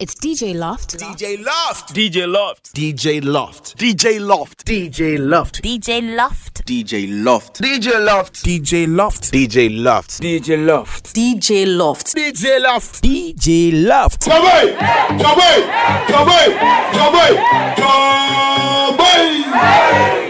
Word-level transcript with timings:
It's 0.00 0.16
DJ 0.16 0.58
Loft. 0.58 0.98
DJ 0.98 1.38
Loft. 1.44 1.94
DJ 1.94 2.26
Loft. 2.26 2.74
DJ 2.74 3.22
Loft. 3.22 3.76
DJ 3.78 4.18
Loft. 4.18 4.66
DJ 4.66 5.18
Loft. 5.20 5.62
DJ 5.62 6.10
Loft. 6.10 6.64
DJ 6.66 7.06
Loft. 7.22 7.62
DJ 7.62 7.86
Loft. 7.86 8.42
DJ 8.42 8.88
Loft. 8.88 9.32
DJ 9.32 9.70
Loft. 9.84 10.20
DJ 10.20 10.56
Loft. 10.66 11.14
DJ 11.14 11.76
Loft. 11.76 12.16
DJ 12.16 12.58
Loft. 12.60 13.02
DJ 13.04 13.70
Loft. 13.86 14.22
Jabay! 14.22 14.74
Jabay! 15.16 15.62
Jabay! 16.08 16.48
Jabay! 16.96 17.32
Jabay! 17.78 19.30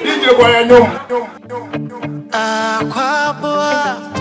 DJ 0.04 0.24
Boyanyum. 0.36 0.88
Aquabua. 2.30 3.64
Sina 3.94 4.13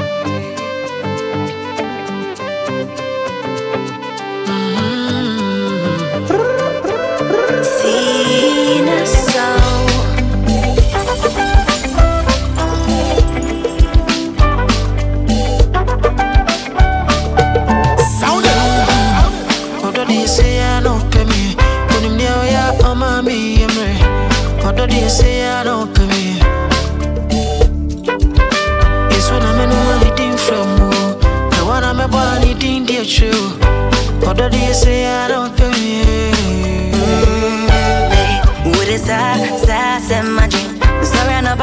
They 24.93 25.10
say 25.10 25.47
I 25.50 25.64
don't 25.64 25.92
pay. 25.96 26.38
It's 29.10 29.28
when 29.32 29.42
I'm 29.42 29.60
in 29.66 29.71
anything 29.96 30.38
from 30.38 30.68
you. 30.78 30.92
The 31.50 31.64
one 31.66 31.83
I'm 31.83 32.00
about 32.00 32.38
anything, 32.38 32.86
dear 32.86 33.03
true. 33.03 33.58
But 34.22 34.38
they 34.52 34.72
say 34.72 35.08
I 35.08 35.28
don't 35.30 35.58
pay. 35.58 36.31
With 38.69 38.89
a 38.89 39.00
side, 39.00 39.59
side, 39.66 40.11
and 40.11 40.36
my. 40.36 40.47
Sorry, 41.03 41.33
I'm 41.33 41.44
not 41.44 41.58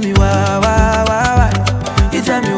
tell 0.00 0.10
me 0.10 0.18
why, 0.18 0.58
why, 0.58 1.04
why, 1.08 1.50
why? 1.52 2.10
You 2.12 2.20
tell 2.20 2.42
me 2.42 2.55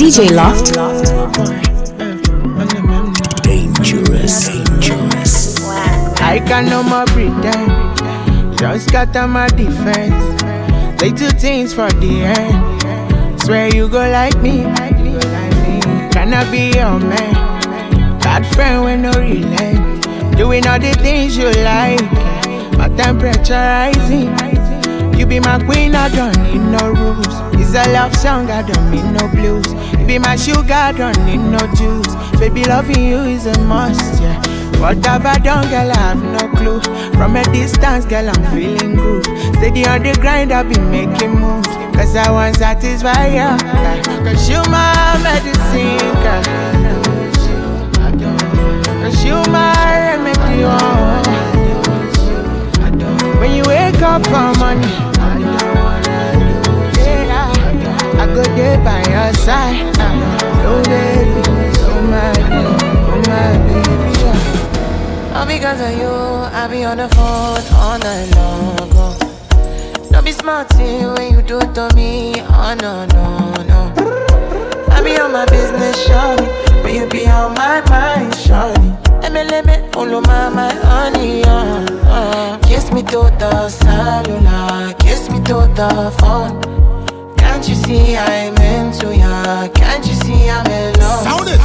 DJ 0.00 0.30
Loft. 0.34 0.72
Dangerous. 3.42 4.48
Dangerous. 4.48 5.60
I 6.22 6.38
can 6.38 6.70
no 6.70 6.82
more 6.82 7.04
pretend. 7.04 8.58
Just 8.58 8.90
got 8.92 9.14
on 9.14 9.28
my 9.28 9.46
defense. 9.48 10.40
Say 10.98 11.10
two 11.12 11.28
things 11.38 11.74
for 11.74 11.90
the 12.00 12.22
end. 12.22 13.42
Swear 13.42 13.68
you 13.74 13.90
go 13.90 13.98
like 13.98 14.40
me. 14.40 14.62
Can 16.12 16.32
I 16.32 16.50
be 16.50 16.78
your 16.78 16.98
man? 16.98 17.34
Bad 18.20 18.46
friend 18.54 18.84
with 18.84 19.00
no 19.00 19.12
relent. 19.20 20.38
Doing 20.38 20.66
all 20.66 20.78
the 20.78 20.94
things 20.94 21.36
you 21.36 21.50
like. 21.60 22.00
My 22.78 22.88
temperature 22.96 23.52
rising. 23.52 24.34
You 25.18 25.26
be 25.26 25.40
my 25.40 25.62
queen, 25.62 25.94
I 25.94 26.08
don't 26.08 26.34
need 26.44 26.62
no 26.62 26.88
rules. 26.88 27.50
It's 27.60 27.74
a 27.74 27.92
love 27.92 28.16
song, 28.16 28.50
I 28.50 28.62
don't 28.62 28.90
need 28.90 29.04
no 29.12 29.28
blues. 29.28 29.66
Be 30.10 30.18
my 30.18 30.34
sugar, 30.34 30.92
don't 30.96 31.16
need 31.24 31.36
no 31.38 31.58
juice. 31.76 32.12
Baby, 32.40 32.64
loving 32.64 33.04
you 33.04 33.18
is 33.18 33.46
a 33.46 33.56
must, 33.60 34.20
yeah. 34.20 34.42
What 34.80 35.06
have 35.06 35.24
I 35.24 35.38
done, 35.38 35.70
girl? 35.70 35.92
I 35.92 35.96
have 35.96 36.20
no 36.20 36.48
clue. 36.58 36.80
From 37.12 37.36
a 37.36 37.44
distance, 37.52 38.06
girl, 38.06 38.28
I'm 38.28 38.42
feeling 38.52 38.96
groove. 38.96 39.24
Steady 39.54 39.86
on 39.86 40.02
the 40.02 40.18
grind, 40.20 40.50
I've 40.50 40.68
been 40.68 40.90
making 40.90 41.38
moves. 41.38 41.68
Cause 41.94 42.16
I 42.16 42.28
want 42.28 42.56
satisfy 42.56 43.28
you. 43.28 43.34
yeah. 43.34 44.02
Cause 44.24 44.48
you 44.50 44.60
my 44.68 45.16
medicine, 45.22 45.98
girl. 46.24 46.42
Cause 49.02 49.24
you 49.24 49.36
my 49.52 49.72
remedy, 49.94 50.64
oh. 50.64 51.22
When 53.38 53.54
you 53.54 53.62
wake 53.62 54.02
up 54.02 54.24
for 54.26 54.58
money, 54.58 55.09
go 58.42 58.56
there 58.56 58.78
by 58.84 58.98
your 59.10 59.32
side. 59.34 59.92
Oh 60.64 60.82
baby, 60.84 61.42
oh 61.88 62.02
my 62.12 62.32
baby, 62.32 62.84
oh 63.10 63.20
my 63.28 63.52
baby. 63.68 64.10
yeah. 64.20 65.38
All 65.38 65.46
because 65.46 65.80
of 65.80 65.92
you, 65.98 66.08
I 66.08 66.66
be 66.70 66.84
on 66.84 66.98
the 66.98 67.08
phone 67.08 67.64
all 67.76 67.98
night 67.98 68.28
long. 68.36 69.16
Don't 70.10 70.24
be 70.24 70.32
smart 70.32 70.72
when 70.74 71.32
you 71.34 71.42
do 71.42 71.60
to 71.60 71.88
me. 71.94 72.34
Oh 72.40 72.74
no, 72.80 73.06
no, 73.06 73.62
no. 73.70 73.80
I 74.90 75.02
be 75.02 75.18
on 75.18 75.32
my 75.32 75.46
business, 75.46 75.96
shawty. 76.06 76.46
But 76.82 76.92
you 76.92 77.06
be 77.08 77.26
on 77.26 77.54
my 77.54 77.80
mind, 77.88 78.32
shawty. 78.34 78.96
Let 79.30 79.92
follow 79.94 80.20
my, 80.20 80.48
my 80.50 80.74
honey, 80.74 81.42
uh, 81.44 81.86
uh. 82.04 82.58
Kiss 82.58 82.90
me 82.92 83.02
to 83.04 83.30
the 83.38 83.68
cellular, 83.68 84.92
kiss 84.94 85.30
me 85.30 85.38
to 85.44 85.66
the 85.74 86.14
phone. 86.18 86.89
Can't 87.60 87.68
you 87.68 87.74
see 87.74 88.16
I'm 88.16 88.56
into 88.56 89.14
ya? 89.14 89.68
Can't 89.68 90.06
you 90.06 90.14
see 90.14 90.48
I'm 90.48 90.66
in 90.68 90.94
love? 90.98 91.22
Sound 91.22 91.46
it. 91.46 91.60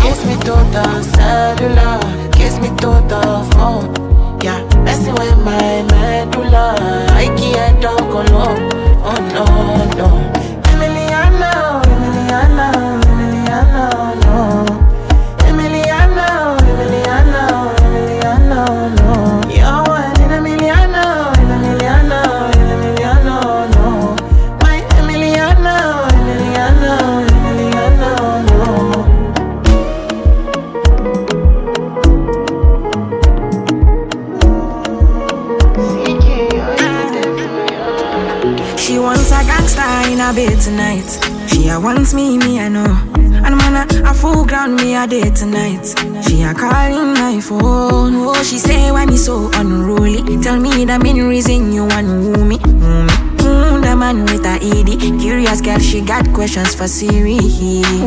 Kiss 0.00 0.24
me 0.24 0.36
to 0.36 0.54
the 0.70 1.02
cellular, 1.02 2.30
kiss 2.30 2.60
me 2.60 2.68
to 2.78 3.02
the 3.10 3.50
phone. 3.50 3.90
Yeah, 4.40 4.62
messing 4.84 5.14
with 5.14 5.38
my 5.38 5.82
medulla. 5.90 6.76
I 7.10 7.26
can't 7.36 7.82
talk 7.82 8.28
alone. 8.28 8.71
Wants 41.94 42.14
me, 42.14 42.38
me 42.38 42.58
I 42.58 42.68
know. 42.68 42.86
And 43.14 43.56
man, 43.56 44.06
a 44.06 44.14
full 44.14 44.44
ground 44.46 44.76
me 44.76 44.94
a 44.94 45.06
day 45.06 45.30
tonight. 45.30 45.84
She 46.26 46.42
a 46.42 46.54
calling 46.54 47.12
my 47.14 47.40
phone. 47.40 48.14
Oh, 48.16 48.42
she 48.42 48.58
say 48.58 48.90
why 48.90 49.04
me 49.06 49.16
so 49.16 49.50
unruly. 49.54 50.22
Tell 50.42 50.58
me 50.58 50.84
the 50.84 50.98
main 50.98 51.22
reason 51.22 51.72
you 51.72 51.84
want 51.84 52.06
woo 52.06 52.44
me. 52.44 52.58
Woo 52.64 53.04
me. 53.04 53.32
Mm, 53.42 53.82
the 53.82 53.96
man 53.96 54.24
with 54.24 54.46
a 54.46 54.56
ED. 54.62 55.20
Curious 55.20 55.60
girl, 55.60 55.78
she 55.78 56.00
got 56.00 56.32
questions 56.32 56.74
for 56.74 56.86
Siri. 56.88 57.38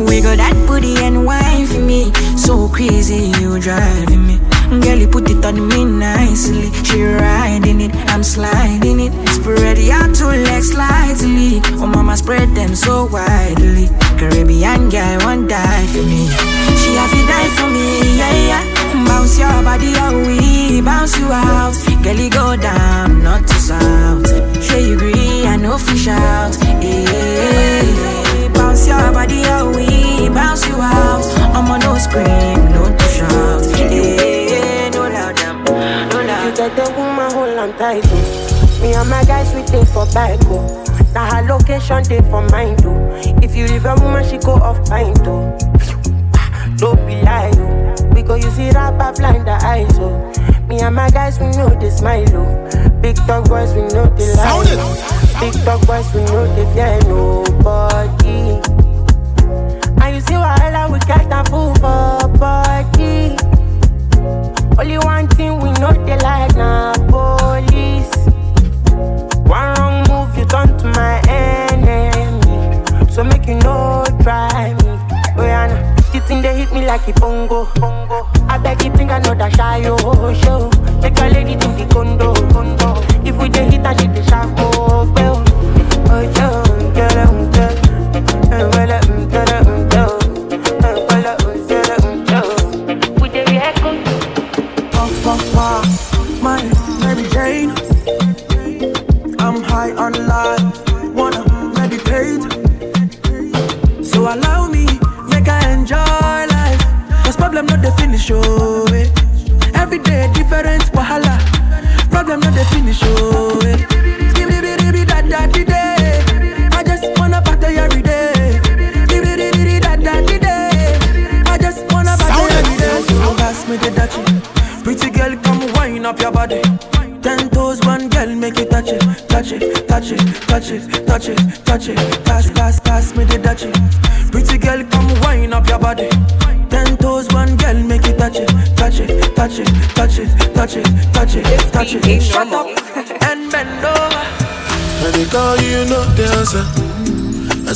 We 0.08 0.20
got 0.20 0.38
that 0.38 0.54
booty 0.66 0.96
and 1.04 1.24
wine 1.24 1.66
for 1.66 1.80
me. 1.80 2.12
So 2.36 2.68
crazy, 2.68 3.30
you 3.40 3.60
driving 3.60 4.26
me. 4.26 4.40
Girl, 4.80 4.98
you 4.98 5.06
put 5.06 5.30
it 5.30 5.44
on 5.44 5.68
me 5.68 5.84
nicely. 5.84 6.72
She 6.82 7.02
riding 7.02 7.80
it, 7.82 7.94
I'm 8.10 8.24
sliding 8.24 8.98
it. 8.98 9.12
Spread 9.28 9.78
your 9.78 10.12
two 10.12 10.26
legs 10.26 10.70
slightly. 10.72 11.60
Oh, 11.78 11.86
mama, 11.86 12.16
spread 12.16 12.48
them 12.56 12.74
so 12.74 13.04
widely. 13.06 13.75
Caribbean 14.90 15.18
girl, 15.18 15.26
won't 15.26 15.48
die 15.48 15.86
for 15.88 16.02
me. 16.02 16.26
She 16.78 16.94
have 16.94 17.10
to 17.10 17.26
die 17.26 17.48
for 17.56 17.68
me, 17.70 18.16
yeah, 18.16 18.46
yeah. 18.48 19.04
Bounce 19.06 19.38
your 19.38 19.62
body, 19.62 19.92
oh, 19.96 20.24
we 20.26 20.80
bounce 20.80 21.18
you 21.18 21.26
out. 21.30 21.74
Girl, 22.02 22.14
you 22.16 22.30
go 22.30 22.56
down, 22.56 23.22
not 23.22 23.46
to 23.46 23.54
south. 23.54 24.26
Sure 24.62 24.78
you 24.80 24.94
agree, 24.96 25.46
I 25.46 25.56
know 25.56 25.78
fish 25.78 26.08
out. 26.08 26.56
Yeah, 26.82 28.52
bounce 28.54 28.86
your 28.86 29.12
body, 29.12 29.42
oh, 29.46 29.72
we 29.74 30.28
bounce 30.28 30.66
you 30.68 30.74
out. 30.76 31.24
I'm 31.54 31.70
on 31.70 31.80
no 31.80 31.96
scream, 31.98 32.70
no 32.72 32.84
to 32.96 33.04
shout. 33.08 33.64
Yeah, 33.78 34.90
no 34.90 35.02
loud, 35.08 35.36
damn, 35.36 35.64
no 35.64 36.20
You 36.20 36.26
loud. 36.26 36.56
get 36.56 36.76
the 36.76 36.92
woman 36.96 37.30
hold 37.32 37.58
on 37.58 37.76
tight, 37.78 38.04
oh. 38.06 38.78
Me 38.82 38.92
and 38.92 39.08
my 39.08 39.24
guys 39.24 39.52
we 39.54 39.62
take 39.64 39.88
for 39.88 40.06
bike, 40.14 40.38
oh. 40.44 40.82
Now 41.14 41.34
her 41.34 41.42
location 41.48 42.02
they 42.04 42.20
for 42.30 42.42
mine 42.50 42.76
too. 42.76 42.94
You 43.56 43.66
leave 43.68 43.86
a 43.86 43.94
woman, 43.94 44.22
she 44.28 44.36
go 44.36 44.52
off 44.52 44.86
pine 44.86 45.14
too. 45.24 45.40
Don't 46.76 47.00
be 47.06 47.22
lie, 47.22 47.50
oh. 47.54 48.12
We 48.14 48.20
go 48.22 48.34
use 48.34 48.58
it 48.58 48.74
blind 48.74 49.46
the 49.46 49.58
eyes, 49.64 49.98
oh. 49.98 50.66
Me 50.68 50.80
and 50.80 50.94
my 50.94 51.08
guys 51.08 51.40
we 51.40 51.46
know 51.52 51.70
they 51.80 51.88
smile, 51.88 52.26
oh. 52.36 52.90
Big 53.00 53.16
dog 53.26 53.48
boys 53.48 53.72
we 53.72 53.80
know 53.94 54.04
they 54.14 54.30
lie. 54.34 54.62
Oh. 54.78 55.40
Big 55.40 55.54
dog 55.64 55.86
boys 55.86 56.12
we 56.12 56.22
know 56.24 56.44
they 56.54 56.66
fear 56.74 56.98
nobody. 57.08 58.60
And 60.04 60.14
you 60.14 60.20
see 60.20 60.34
why 60.34 60.88
we 60.92 60.98
get 61.00 61.26
a 61.32 61.42
fool 61.50 61.74
for 61.76 62.28
body. 62.36 63.36
Only 64.78 64.98
one 64.98 65.28
thing 65.28 65.58
we 65.60 65.72
know 65.80 65.92
they 66.04 66.18
like 66.18 66.54
na 66.56 66.92
police. 67.08 68.14
One 69.48 69.75
no 74.26 74.48
try 74.48 74.74
me. 74.74 74.98
Oh 75.38 75.44
yeah, 75.44 75.66
nah. 75.66 76.12
the 76.12 76.20
thing 76.26 76.42
they 76.42 76.56
hit 76.56 76.72
me 76.72 76.84
like 76.86 77.06
a 77.08 77.12
bongo. 77.20 77.66
bongo. 77.76 78.28
I 78.48 78.58
beg 78.58 78.82
you 78.84 78.92
think 78.96 79.10
I 79.10 79.18
know 79.20 79.34
that 79.34 79.54
shy 79.54 79.82
oh 79.86 80.34
show. 80.42 80.65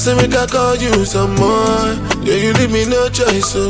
Say 0.01 0.17
make 0.17 0.33
I 0.33 0.47
call 0.47 0.77
you 0.77 1.05
some 1.05 1.35
more. 1.37 1.93
Yeah, 2.25 2.41
you 2.41 2.57
leave 2.57 2.73
me 2.73 2.89
no 2.89 3.11
choice, 3.13 3.53
so 3.53 3.69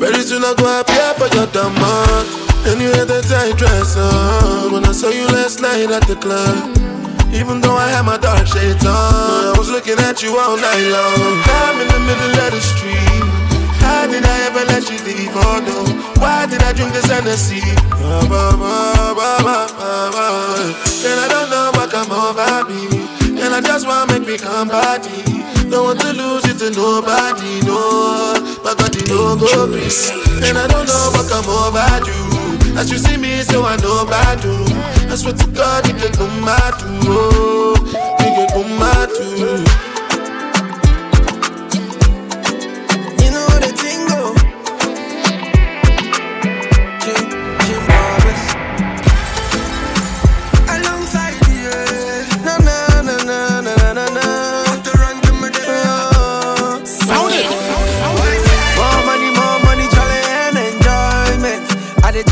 very 0.00 0.24
soon 0.24 0.40
I 0.40 0.56
go 0.56 0.64
appear 0.80 1.12
for 1.20 1.28
your 1.36 1.44
demand. 1.52 2.24
And 2.64 2.80
you 2.80 2.88
had 2.88 3.04
that 3.12 3.28
tight 3.28 3.52
dress 3.60 3.92
on 3.92 4.72
when 4.72 4.88
I 4.88 4.92
saw 4.92 5.12
you 5.12 5.28
last 5.28 5.60
night 5.60 5.92
at 5.92 6.08
the 6.08 6.16
club. 6.16 6.72
Even 7.36 7.60
though 7.60 7.76
I 7.76 7.92
had 7.92 8.08
my 8.08 8.16
dark 8.16 8.48
shades 8.48 8.80
on, 8.88 8.96
I 8.96 9.54
was 9.60 9.68
looking 9.68 10.00
at 10.08 10.24
you 10.24 10.40
all 10.40 10.56
night 10.56 10.88
long. 10.88 11.36
I'm 11.44 11.76
in 11.84 11.88
the 11.92 12.00
middle 12.00 12.32
of 12.32 12.50
the 12.56 12.62
street. 12.64 13.28
How 13.84 14.08
did 14.08 14.24
I 14.24 14.48
ever 14.48 14.64
let 14.72 14.88
you 14.88 14.96
leave? 15.04 15.36
Oh 15.36 15.60
no, 15.60 15.84
why 16.16 16.48
did 16.48 16.64
I 16.64 16.72
drink 16.72 16.96
this 16.96 17.12
Hennessy? 17.12 17.60
Ba. 17.92 18.56
And 21.04 21.18
I 21.20 21.28
don't 21.28 21.50
know 21.52 21.76
what 21.76 21.92
come 21.92 22.08
over 22.08 22.64
me. 22.72 23.04
And 23.36 23.52
I 23.52 23.60
just 23.60 23.86
wanna 23.86 24.16
make 24.16 24.26
me 24.26 24.38
come 24.38 24.68
body. 24.68 25.57
Don't 25.70 25.84
want 25.84 26.00
to 26.00 26.12
lose 26.14 26.44
it 26.46 26.58
to 26.58 26.70
nobody, 26.70 27.60
no. 27.66 28.32
My 28.64 28.74
body 28.74 29.04
no 29.08 29.36
go 29.36 29.66
free. 29.68 30.48
And 30.48 30.56
I 30.56 30.66
don't 30.66 30.86
know 30.86 31.10
what 31.12 31.28
come 31.28 31.44
over 31.44 31.78
you. 32.08 32.78
As 32.78 32.90
you 32.90 32.96
see 32.96 33.16
me, 33.16 33.42
so 33.42 33.64
I 33.64 33.76
know 33.76 34.06
bad 34.06 34.40
do. 34.40 34.54
I 35.10 35.16
swear 35.16 35.34
to 35.34 35.46
God, 35.48 35.86
you 35.86 35.94
can 35.94 36.12
come 36.14 36.44
too. 36.78 36.86
Oh, 37.10 37.74
you 38.20 38.30
can 38.34 38.48
come 38.48 38.78
mad 38.78 39.08
too. 39.10 39.87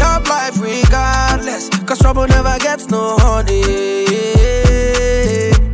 Top 0.07 0.29
life 0.29 0.61
regardless. 0.61 1.69
Cause 1.85 1.99
trouble 1.99 2.29
never 2.29 2.57
gets 2.61 2.89
no 2.89 3.17
honey. 3.19 4.07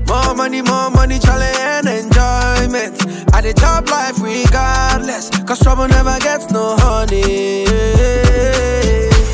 More 0.09 0.35
money, 0.35 0.63
more 0.63 0.91
money, 0.91 1.19
challenge 1.19 1.59
and 1.61 1.87
enjoyment. 1.87 2.95
I 3.35 3.43
the 3.43 3.53
top 3.55 3.91
life 3.91 4.19
regardless. 4.23 5.29
Cause 5.45 5.61
trouble 5.61 5.87
never 5.87 6.19
gets 6.21 6.51
no 6.51 6.77
honey. 6.79 7.67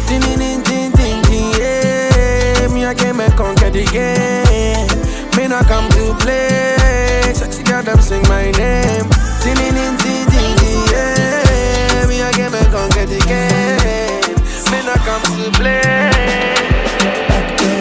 Ding, 0.09 0.21
ding, 0.21 0.63
ding, 0.69 0.91
ding, 0.99 1.23
ding, 1.23 1.49
yeah. 1.61 2.67
Me, 2.75 2.85
I 2.85 2.93
came 2.93 3.19
back 3.19 3.37
conquer 3.37 3.71
the 3.71 3.85
game. 3.87 4.89
Me, 5.37 5.47
not 5.47 5.67
come 5.69 5.89
to 5.91 6.15
play. 6.23 7.33
Sexy 7.35 7.63
girl, 7.63 7.85
them 7.85 8.01
sing 8.01 8.23
my 8.23 8.51
name. 8.51 9.07
Ding, 9.45 9.55
ding, 9.55 9.75
ding, 9.79 10.27
ding, 10.27 10.55
ding, 10.59 10.83
yeah. 10.91 12.07
Me, 12.09 12.21
I 12.21 12.33
came 12.35 12.51
back 12.51 12.67
conquer 12.73 13.07
the 13.07 13.21
game. 13.29 13.78
Not 14.89 15.01
come 15.05 15.21
to 15.37 15.51
play. 15.59 16.09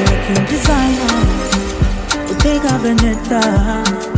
Working 0.07 0.43
designer, 0.51 1.17
Bottega 2.27 2.73
Veneta. 2.83 3.41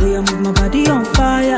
We 0.02 0.16
are 0.16 0.22
move 0.22 0.40
my 0.40 0.50
body 0.50 0.88
on 0.88 1.04
fire. 1.14 1.56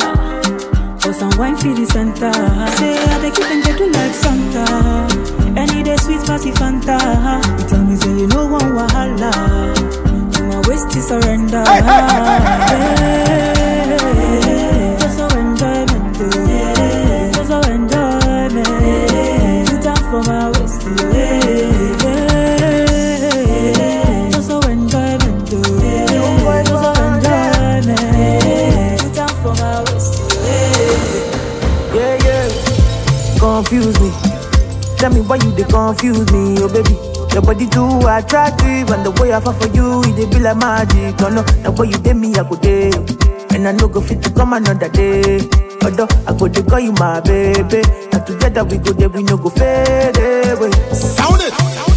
For 1.00 1.14
some 1.14 1.32
wine 1.38 1.56
for 1.56 1.72
the 1.72 1.86
center. 1.86 2.32
Say 2.76 2.98
I 2.98 3.18
they 3.22 3.30
keep 3.30 3.46
and 3.46 3.64
do 3.78 3.86
like 3.96 4.14
Santa. 4.14 4.66
Any 5.58 5.82
day 5.82 5.96
sweet 5.96 6.20
spicy 6.20 6.50
Fanta. 6.50 6.98
You 7.60 7.66
tell 7.66 7.82
me 7.82 7.96
say 7.96 8.10
you 8.10 8.26
know 8.26 8.44
one 8.48 8.72
wahala. 8.76 9.32
To 10.34 10.42
my 10.44 10.60
waist 10.68 10.94
is 10.94 11.06
surrender. 11.08 11.64
Yeah. 11.64 13.61
Tell 35.02 35.10
me 35.12 35.20
why 35.20 35.34
you 35.42 35.50
they 35.58 35.64
confuse 35.64 36.30
me, 36.30 36.54
oh 36.62 36.70
baby. 36.70 36.94
Your 37.34 37.42
body 37.42 37.66
too 37.66 38.06
attractive, 38.06 38.86
and 38.94 39.02
the 39.04 39.10
way 39.18 39.32
I 39.32 39.40
fall 39.40 39.52
for 39.54 39.66
you, 39.74 39.98
it 40.06 40.14
dey 40.14 40.26
be 40.30 40.38
like 40.38 40.56
magic. 40.58 41.18
Oh 41.20 41.28
no, 41.28 41.42
the 41.42 41.72
way 41.74 41.88
you 41.90 41.98
did 41.98 42.14
me, 42.14 42.30
I 42.38 42.46
go 42.46 42.54
day, 42.54 42.92
and 43.50 43.66
I 43.66 43.72
no 43.72 43.88
go 43.88 44.00
fit 44.00 44.22
to 44.22 44.30
come 44.30 44.52
another 44.52 44.88
day. 44.88 45.40
Although 45.82 46.06
I 46.22 46.38
go 46.38 46.46
to 46.46 46.62
call 46.62 46.78
you 46.78 46.92
my 46.92 47.18
baby, 47.18 47.82
and 48.14 48.22
together 48.26 48.62
we 48.62 48.78
go 48.78 48.92
there, 48.92 49.08
we 49.08 49.24
no 49.24 49.36
go 49.36 49.50
fade 49.50 50.14
away. 50.54 50.70
Sound 50.94 51.42
it. 51.42 51.50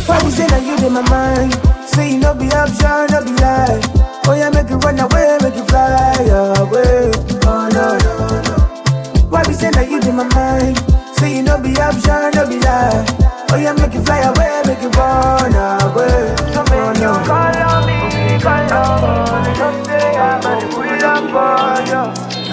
Why 0.10 0.18
you 0.26 0.32
say 0.32 0.48
that 0.50 0.64
you 0.66 0.74
in 0.88 0.94
my 0.94 1.06
mind? 1.06 1.54
Say 1.86 2.14
you 2.14 2.18
no 2.18 2.34
be 2.34 2.50
option, 2.58 3.06
no 3.14 3.22
be 3.22 3.38
lie. 3.38 3.86
Oh 4.26 4.34
yeah, 4.34 4.50
make 4.50 4.70
you 4.74 4.78
run 4.82 4.98
away, 4.98 5.38
make 5.46 5.54
you 5.54 5.66
fly 5.70 6.26
away. 6.58 7.12
Oh 7.46 7.70
no 7.70 7.86
no 8.02 8.14
no. 8.34 9.30
Why 9.30 9.44
you 9.46 9.54
say 9.54 9.70
that 9.70 9.86
you 9.92 10.02
in 10.02 10.16
my 10.16 10.26
mind? 10.34 10.82
You 11.26 11.42
no 11.42 11.60
be 11.60 11.76
option, 11.82 12.32
no 12.36 12.48
be 12.48 12.60
lie. 12.60 13.04
Oh 13.52 13.58
yeah, 13.58 13.74
make 13.74 13.94
you 13.94 14.04
fly 14.04 14.20
away, 14.20 14.62
make 14.68 14.82
you 14.82 14.90
run 14.90 15.54
away. 15.54 16.36
Oh 16.56 16.94
no. 17.02 17.18
Call 17.26 17.58
on 17.66 17.86
me, 17.88 17.98
call 18.40 18.74
on 18.74 19.44
me. 19.44 19.58
Don't 19.58 19.86
say 19.86 20.16
I'm 20.16 20.46
it 20.62 20.70
for 20.72 20.86
you. 20.86 20.96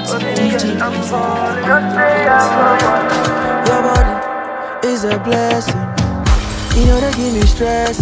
Oh, 0.05 0.19
baby, 0.19 0.81
I'm 0.81 0.95
falling. 1.05 1.65
Don't 1.65 1.89
say 1.93 2.27
I'm 2.27 2.49
gonna. 2.81 3.67
Your 3.69 3.83
body 3.83 4.89
is 4.89 5.05
a 5.05 5.19
blessing. 5.19 5.81
You 6.75 6.87
know 6.87 7.01
they 7.01 7.13
give 7.13 7.35
me 7.35 7.43
stress. 7.43 7.99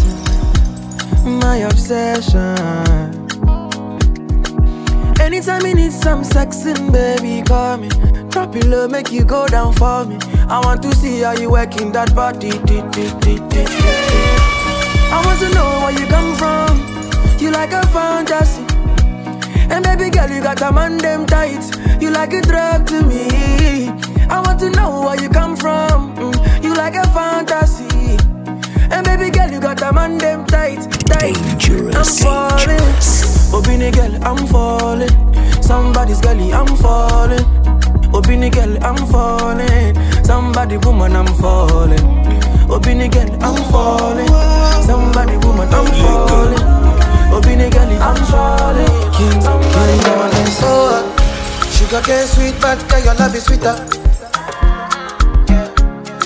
My 1.24 1.56
obsession. 1.56 3.19
Anytime 5.20 5.64
you 5.66 5.74
need 5.74 5.92
some 5.92 6.22
sexing, 6.22 6.92
baby, 6.92 7.42
call 7.46 7.76
me. 7.76 7.88
Drop 8.30 8.54
it 8.56 8.66
low, 8.66 8.88
make 8.88 9.12
you 9.12 9.24
go 9.24 9.46
down 9.46 9.72
for 9.74 10.04
me. 10.04 10.18
I 10.48 10.60
want 10.64 10.82
to 10.82 10.94
see 10.96 11.20
how 11.20 11.32
you 11.32 11.50
working 11.50 11.92
that 11.92 12.14
body. 12.14 12.50
I 15.12 15.22
want 15.24 15.40
to 15.40 15.48
know 15.54 15.80
where 15.82 15.92
you 15.98 16.06
come 16.06 16.34
from. 16.36 16.78
You 17.38 17.50
like 17.50 17.72
a 17.72 17.86
fantasy. 17.88 18.62
And 19.72 19.84
baby 19.84 20.10
girl, 20.10 20.28
you 20.30 20.42
got 20.42 20.60
a 20.62 20.72
man 20.72 20.98
them 20.98 21.26
tight. 21.26 21.62
You 22.00 22.10
like 22.10 22.32
a 22.32 22.40
drug 22.42 22.86
to 22.88 23.02
me. 23.06 23.28
I 24.28 24.40
want 24.44 24.60
to 24.60 24.70
know 24.70 25.02
where 25.02 25.20
you 25.20 25.28
come 25.28 25.56
from. 25.56 26.14
Mm, 26.16 26.64
You 26.64 26.74
like 26.74 26.94
a 26.96 27.04
fantasy. 27.08 28.16
And 28.90 29.04
baby 29.06 29.30
girl, 29.30 29.50
you 29.50 29.60
got 29.60 29.80
a 29.82 29.92
man 29.92 30.18
them 30.18 30.44
tight, 30.46 30.90
tight. 31.06 31.34
Dangerous, 31.34 32.24
I'm 32.24 32.24
falling. 32.24 33.29
Obini 33.52 33.90
girl, 33.92 34.14
I'm 34.24 34.46
falling. 34.46 35.10
Somebody's 35.62 36.20
girlie, 36.20 36.52
I'm 36.52 36.66
falling. 36.76 37.44
Obini 38.12 38.50
girl, 38.50 38.76
I'm 38.84 38.96
falling. 39.06 39.94
Somebody 40.24 40.76
woman, 40.78 41.16
I'm 41.16 41.26
falling. 41.26 41.98
Obini 42.68 43.10
girl, 43.10 43.30
I'm 43.42 43.56
falling. 43.70 44.28
Somebody 44.86 45.36
woman, 45.46 45.68
I'm 45.72 45.86
falling. 46.00 46.64
Obini 47.34 47.70
girl, 47.70 47.90
I'm 48.02 48.16
falling. 48.26 49.42
Somebody 49.42 50.06
woman, 50.06 50.30
I'm 50.32 50.50
Oh, 50.62 51.02
sugar 51.72 52.00
cane 52.02 52.26
sweet, 52.26 52.54
but 52.60 52.78
girl, 52.88 53.04
your 53.04 53.14
love 53.14 53.34
is 53.34 53.44
sweeter. 53.44 53.76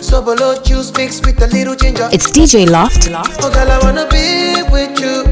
So 0.02 0.23
below 0.23 0.61
juice 0.62 0.93
mixed 0.97 1.25
with 1.26 1.43
a 1.43 1.47
little 1.49 1.75
ginger. 1.75 2.09
It's 2.12 2.31
DJ 2.31 2.69
Loft. 2.71 3.09
Oh, 3.43 3.50
girl, 3.52 3.71
I 3.71 3.78
wanna 3.83 4.07
be 4.09 4.62
with 4.71 4.99
you, 5.00 5.25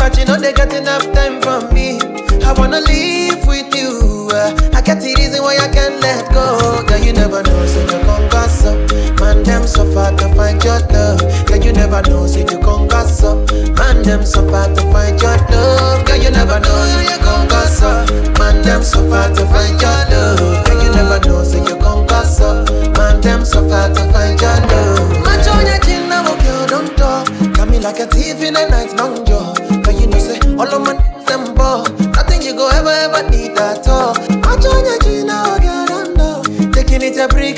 but 0.00 0.16
you 0.16 0.24
know 0.24 0.40
they 0.40 0.52
got 0.52 0.72
enough 0.72 1.04
time 1.12 1.42
for 1.44 1.60
me. 1.74 2.00
I 2.48 2.54
wanna 2.56 2.80
live 2.80 3.46
with 3.46 3.68
you. 3.76 4.30
uh, 4.32 4.56
I 4.72 4.80
got 4.80 4.96
the 5.04 5.12
reason 5.20 5.42
why 5.44 5.60
I 5.60 5.68
can't 5.68 6.00
let 6.00 6.32
go. 6.32 6.82
Girl, 6.88 6.98
you 6.98 7.12
never 7.12 7.42
know, 7.42 7.66
so 7.66 7.80
you 7.84 8.00
gas 8.32 8.64
up. 8.64 8.80
Man, 9.20 9.42
them 9.44 9.66
so 9.66 9.84
far 9.92 10.10
to 10.16 10.26
find 10.34 10.56
your 10.64 10.80
love. 10.88 11.20
Girl, 11.46 11.60
you 11.60 11.72
never 11.72 12.00
know, 12.08 12.26
so 12.26 12.40
you 12.40 12.58
gas 12.88 13.22
up. 13.22 13.44
Man, 13.76 14.02
them 14.02 14.24
so 14.24 14.40
far 14.48 14.72
to 14.72 14.82
find 14.90 15.20
your 15.20 15.36
love. 15.52 16.06
Girl, 16.06 16.16
you 16.16 16.30
never 16.30 16.58
know, 16.58 16.80
you 17.04 17.18
come 17.20 17.46
gas 17.48 17.59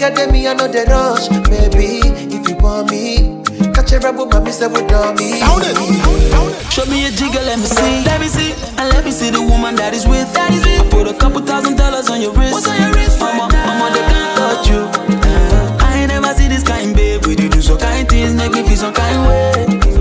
it 0.03 0.19
a 0.19 0.33
me, 0.33 0.49
I 0.49 0.55
know 0.55 0.67
the 0.67 0.83
rush. 0.91 1.29
Baby, 1.47 2.03
if 2.35 2.49
you 2.49 2.57
want 2.57 2.91
me, 2.91 3.39
catch 3.73 3.93
a 3.93 4.01
rebel, 4.01 4.27
mommy, 4.27 4.51
say, 4.51 4.67
with 4.67 4.83
me. 5.19 5.39
Sound 5.39 5.63
it. 5.63 6.73
Show 6.73 6.87
me 6.87 7.07
a 7.07 7.11
jigger, 7.11 7.43
let 7.47 7.59
me 7.59 7.67
see. 7.67 8.03
Let 8.03 8.21
me 8.21 8.27
see. 8.27 8.53
And 8.79 8.89
let 8.91 9.05
me 9.05 9.13
see 9.13 9.31
the 9.31 9.41
woman 9.41 9.77
that 9.77 9.95
is 9.95 10.07
with. 10.07 10.33
That 10.35 10.51
is 10.51 10.65
with. 10.65 10.81
I 10.81 10.91
put 10.91 11.07
a 11.07 11.15
couple 11.15 11.41
thousand 11.43 11.77
dollars 11.77 12.11
on 12.11 12.21
your 12.21 12.33
wrist. 12.33 12.53
What's 12.53 12.69
on 12.69 12.81
your 12.81 12.93
wrist? 12.93 13.21
Mama, 13.21 13.47
mama, 13.47 13.87
they 13.95 14.03
can't 14.11 14.31
touch 14.39 14.67
you. 14.69 14.83
Uh, 15.23 15.87
I 15.87 16.03
ain't 16.03 16.09
never 16.09 16.35
see 16.35 16.49
this 16.49 16.65
kind, 16.65 16.97
babe. 16.97 17.27
We 17.27 17.37
do 17.37 17.49
do 17.49 17.63
some 17.63 17.79
kind 17.79 18.09
things, 18.09 18.35
make 18.35 18.53
me 18.53 18.63
feel 18.67 18.77
some 18.77 18.95
kind 18.95 19.21
way. 19.29 19.53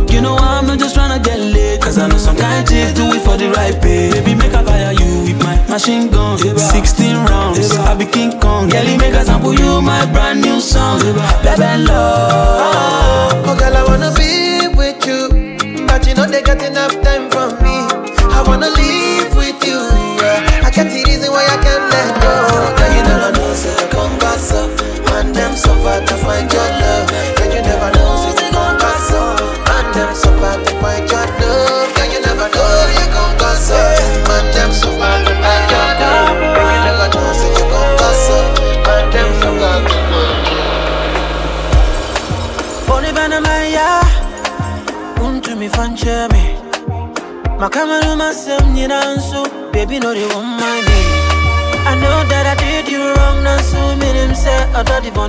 You 0.09 0.21
know 0.21 0.35
I'm 0.35 0.65
not 0.65 0.79
just 0.79 0.95
tryna 0.95 1.23
get 1.23 1.39
laid. 1.39 1.81
Cause 1.81 1.97
I 1.97 2.07
know 2.07 2.17
some 2.17 2.37
kind 2.37 2.67
chicks 2.67 2.93
do 2.93 3.05
it 3.13 3.21
for 3.21 3.37
the 3.37 3.51
right 3.51 3.75
pay. 3.81 4.11
Baby, 4.11 4.33
make 4.33 4.53
a 4.53 4.63
fire 4.63 4.93
you 4.93 5.00
with 5.00 5.00
my 5.00 5.00
machine 5.71 6.09
gun. 6.11 6.37
16 6.37 7.15
rounds, 7.27 7.71
I 7.77 7.95
be 7.95 8.05
King 8.05 8.37
Kong. 8.39 8.67
Girlie, 8.67 8.97
make 8.97 9.13
a 9.13 9.23
sample 9.23 9.53
you 9.53 9.81
my 9.81 10.05
brand 10.11 10.41
new 10.41 10.59
song. 10.59 10.99
Baby, 11.43 11.83
love. 11.87 13.47
Oh, 13.47 13.55
girl, 13.57 13.77
I 13.77 13.83
wanna 13.87 14.11
be 14.19 14.67
with 14.75 14.99
you, 15.07 15.87
but 15.87 16.05
you 16.05 16.13
know 16.13 16.27
they 16.27 16.41
got 16.41 16.61
enough 16.61 16.93
time 17.01 17.31
for 17.31 17.47
me. 17.63 17.75
I 18.35 18.43
wanna 18.45 18.69
live 18.69 19.20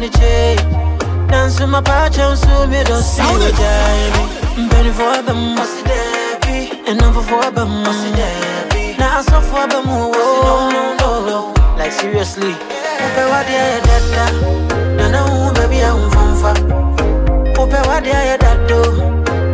Adodi 0.03 0.09
boni 0.09 0.09
che 0.09 0.57
Nansu 1.29 1.67
mapacha 1.67 2.29
Unsu 2.29 2.67
mi 2.69 2.83
don't 2.85 3.03
see 3.03 3.23
Sound 3.23 3.43
it. 3.43 3.53
what 3.53 3.61
I 3.61 4.69
Benny 4.69 4.91
for 4.91 5.19
a 5.19 5.23
bum 5.23 5.57
Masi 5.57 5.83
debi 5.85 6.89
And 6.89 7.01
I'm 7.03 7.13
for 7.15 7.47
a 7.47 7.51
bum 7.53 7.85
Masi 7.85 8.11
debi 8.13 8.99
Now 8.99 9.19
I 9.19 9.23
saw 9.23 9.41
for 9.41 9.65
a 9.65 9.69
bum 9.69 9.87
No 9.87 10.71
no 10.71 10.95
no 10.99 11.27
no. 11.27 11.55
Like 11.79 11.93
seriously. 11.93 12.53
Upe 12.53 13.25
wadi 13.31 13.53
ya 13.53 13.81
dada. 13.87 14.25
Nana 14.97 15.25
u 15.25 15.53
baby 15.55 15.79
ya 15.79 15.95
umfamfa 15.95 16.53
Upe 17.63 17.89
wadi 17.89 18.11
ya 18.11 18.37
dado 18.39 18.83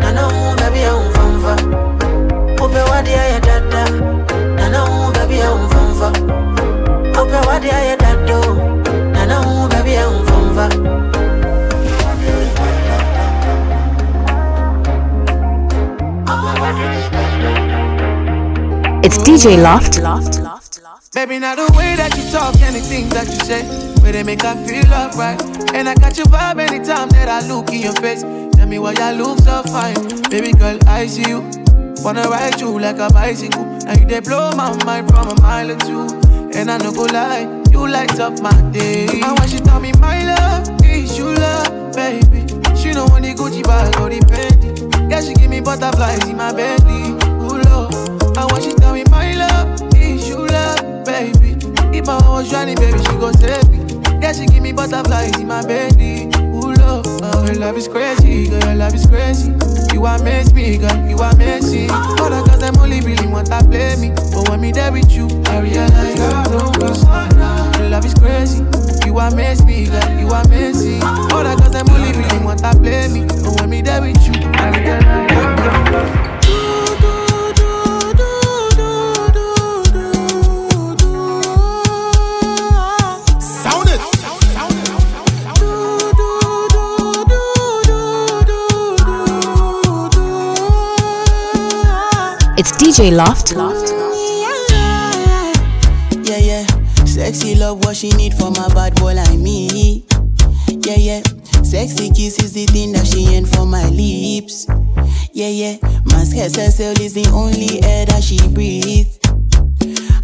Nana 0.00 0.26
u 0.28 0.56
baby 0.56 0.80
ya 0.80 0.94
umfamfa 0.96 1.54
Upe 2.64 2.80
wadi 2.90 3.10
ya 3.12 3.40
dada. 3.40 3.84
Nana 4.56 4.84
u 4.84 5.12
baby 5.12 5.38
ya 5.38 5.52
umfamfa 5.52 6.08
Upe 7.22 7.46
wadi 7.46 7.68
ya 7.68 7.96
dado 7.96 8.40
Nana 9.12 9.40
u 9.40 9.68
baby 9.68 9.92
ya 9.94 10.08
umfamfa 10.08 10.27
It's 19.04 19.18
DJ 19.18 19.62
Loft. 19.62 20.02
Baby, 21.14 21.38
now 21.38 21.54
the 21.54 21.72
way 21.76 21.94
that 21.94 22.16
you 22.16 22.28
talk 22.32 22.60
and 22.60 22.74
the 22.74 22.80
things 22.80 23.10
that 23.10 23.28
you 23.28 23.38
say, 23.46 23.62
where 24.02 24.10
they 24.10 24.24
make 24.24 24.44
I 24.44 24.56
feel 24.66 24.92
alright. 24.92 25.40
And 25.74 25.88
I 25.88 25.94
catch 25.94 26.18
your 26.18 26.26
vibe 26.26 26.58
anytime 26.58 27.08
that 27.10 27.28
I 27.28 27.46
look 27.46 27.70
in 27.70 27.82
your 27.82 27.92
face. 27.94 28.22
Tell 28.22 28.66
me 28.66 28.80
why 28.80 28.92
you 28.92 29.22
look 29.22 29.38
so 29.38 29.62
fine. 29.62 29.94
Baby 30.28 30.52
girl, 30.52 30.76
I 30.88 31.06
see 31.06 31.28
you. 31.28 31.48
Wanna 32.02 32.28
ride 32.28 32.60
you 32.60 32.76
like 32.80 32.98
a 32.98 33.08
bicycle. 33.12 33.64
Now 33.64 33.92
you 33.92 34.06
they 34.06 34.18
blow 34.18 34.50
my 34.56 34.74
mind 34.84 35.08
from 35.08 35.28
a 35.28 35.40
mile 35.40 35.70
or 35.70 35.76
two. 35.76 36.02
And 36.52 36.68
I 36.68 36.78
no 36.78 36.90
go 36.92 37.04
lie, 37.04 37.46
you 37.78 37.88
light 37.88 38.18
up 38.18 38.40
my 38.40 38.52
day. 38.72 39.06
And 39.22 39.38
when 39.38 39.48
she 39.48 39.58
tell 39.58 39.80
me 39.80 39.92
my 40.00 40.24
love, 40.24 40.68
is 40.84 41.16
you 41.16 41.26
love, 41.32 41.94
baby. 41.94 42.46
She 42.76 42.92
know 42.92 43.06
when 43.08 43.22
the 43.22 43.34
Gucci 43.34 43.62
bag 43.62 43.94
or 44.00 44.08
the 44.10 44.20
Fendi. 44.26 45.10
Yeah, 45.10 45.20
she 45.20 45.34
give 45.34 45.50
me 45.50 45.60
butterflies 45.60 46.28
in 46.28 46.36
my 46.36 46.52
belly. 46.52 47.14
Ooh, 47.42 47.62
Lord. 47.68 47.94
And 48.36 48.50
when 48.52 48.62
she 48.62 48.72
tell 48.74 48.94
me 48.94 49.04
my 49.10 49.34
love, 49.34 49.80
is 49.96 50.28
you 50.28 50.46
love, 50.46 51.04
baby. 51.04 51.56
If 51.96 52.08
I 52.08 52.18
was 52.28 52.50
drowning, 52.50 52.76
baby, 52.76 52.98
she 52.98 53.12
go 53.16 53.32
save 53.32 53.68
me. 53.70 53.78
Yeah, 54.20 54.32
she 54.32 54.46
give 54.46 54.62
me 54.62 54.72
butterflies 54.72 55.38
in 55.38 55.46
my 55.46 55.62
belly. 55.64 56.26
Ooh, 56.36 56.74
Lord. 56.74 57.06
Uh, 57.06 57.20
oh, 57.22 57.30
oh. 57.34 57.46
Your 57.46 57.54
love 57.56 57.76
is 57.76 57.86
crazy, 57.88 58.48
girl, 58.48 58.60
your 58.64 58.74
love 58.74 58.94
is 58.94 59.06
crazy. 59.06 59.52
You 59.98 60.06
amaze 60.06 60.54
me, 60.54 60.78
girl, 60.78 60.96
you 61.08 61.18
are 61.18 61.34
me. 61.34 61.88
All 61.90 62.30
the 62.30 62.44
girls 62.46 62.60
them 62.60 62.76
only 62.78 63.00
really 63.00 63.26
want 63.26 63.48
to 63.48 63.58
play 63.64 63.96
me, 63.96 64.10
but 64.32 64.48
when 64.48 64.60
me 64.60 64.70
there 64.70 64.92
with 64.92 65.10
you, 65.10 65.26
I 65.46 65.58
realize 65.58 66.20
I 66.20 66.44
don't 66.44 66.78
go 66.78 67.80
Your 67.80 67.90
love 67.90 68.04
is 68.04 68.14
crazy. 68.14 68.62
You 69.04 69.18
amaze 69.18 69.64
me, 69.64 69.86
girl, 69.86 70.20
you 70.20 70.28
are 70.28 70.46
me. 70.46 71.00
All 71.02 71.42
the 71.42 71.56
girls 71.58 71.72
them 71.72 71.90
only 71.90 72.12
really 72.16 72.44
want 72.44 72.60
to 72.60 72.78
play 72.78 73.08
me, 73.08 73.26
but 73.26 73.60
when 73.60 73.70
me 73.70 73.82
there 73.82 74.00
with 74.00 74.24
you, 74.24 74.34
I 74.54 74.70
realize. 74.78 75.28
Sound 75.68 76.37
DJ 92.98 93.14
Loft. 93.14 93.52
Yeah, 96.26 96.38
yeah. 96.38 96.66
Sexy 97.04 97.54
love, 97.54 97.84
what 97.84 97.96
she 97.96 98.10
need 98.10 98.34
from 98.34 98.56
a 98.56 98.68
bad 98.74 98.96
boy 98.96 99.14
like 99.14 99.38
me. 99.38 100.04
Yeah, 100.66 100.96
yeah. 100.96 101.22
Sexy 101.62 102.10
kiss 102.10 102.42
is 102.42 102.54
the 102.54 102.66
thing 102.66 102.90
that 102.94 103.06
she 103.06 103.26
ain't 103.26 103.46
for 103.46 103.66
my 103.66 103.88
lips. 103.90 104.66
Yeah, 105.32 105.46
yeah. 105.46 105.76
Mask 106.06 106.36
herself 106.36 106.98
is 106.98 107.14
the 107.14 107.30
only 107.32 107.80
air 107.84 108.04
that 108.06 108.24
she 108.24 108.38
breathes. 108.48 109.20